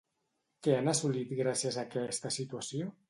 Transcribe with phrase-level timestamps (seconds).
[0.67, 2.91] Què han assolit gràcies a aquesta situació?